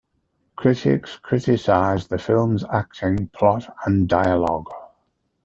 [0.55, 4.71] Critics criticized the film's acting, plot, and dialogue.